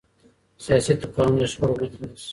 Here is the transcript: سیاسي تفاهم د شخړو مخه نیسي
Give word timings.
سیاسي 0.63 0.93
تفاهم 1.03 1.33
د 1.37 1.41
شخړو 1.51 1.73
مخه 1.79 1.97
نیسي 2.01 2.27